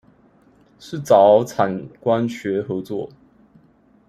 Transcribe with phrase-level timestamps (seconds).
[0.79, 3.11] 是找產官學合作